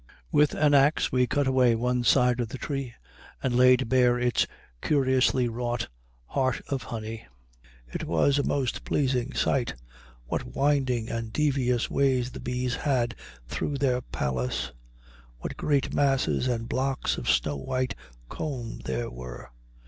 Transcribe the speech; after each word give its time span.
With 0.31 0.55
an 0.55 0.73
ax 0.73 1.11
we 1.11 1.27
cut 1.27 1.45
away 1.45 1.75
one 1.75 2.03
side 2.03 2.39
of 2.39 2.47
the 2.49 2.57
tree, 2.57 2.95
and 3.43 3.55
laid 3.55 3.87
bare 3.87 4.17
its 4.19 4.47
curiously 4.81 5.47
wrought 5.47 5.89
heart 6.25 6.59
of 6.69 6.81
honey. 6.81 7.27
It 7.93 8.05
was 8.05 8.39
a 8.39 8.43
most 8.43 8.83
pleasing 8.83 9.35
sight. 9.35 9.75
What 10.25 10.43
winding 10.55 11.09
and 11.11 11.31
devious 11.31 11.87
ways 11.91 12.31
the 12.31 12.39
bees 12.39 12.73
had 12.77 13.13
through 13.47 13.77
their 13.77 14.01
palace! 14.01 14.71
What 15.37 15.55
great 15.55 15.93
masses 15.93 16.47
and 16.47 16.67
blocks 16.67 17.19
of 17.19 17.29
snow 17.29 17.57
white 17.57 17.93
comb 18.27 18.79
there 18.83 19.11
were! 19.11 19.51